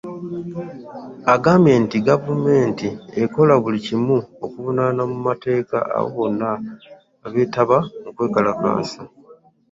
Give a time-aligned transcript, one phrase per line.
[1.33, 2.87] Agambye nti gavumenti
[3.21, 6.49] ekola buli kimu okuvunaana mu mateeka abo bonna
[7.25, 9.01] abeetaba mu kwekalakaasa